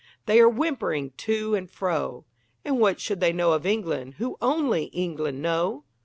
[0.25, 2.25] They are whimpering to and fro
[2.65, 5.83] And what should they know of England who only England know?